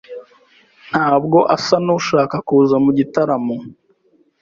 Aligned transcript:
Ntabwo 0.89 1.37
asa 1.55 1.75
nushaka 1.85 2.35
kuza 2.47 2.75
mu 2.83 2.91
gitaramo. 2.97 3.55